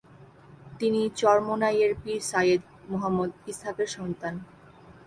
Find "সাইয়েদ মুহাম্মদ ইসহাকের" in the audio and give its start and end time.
2.21-3.89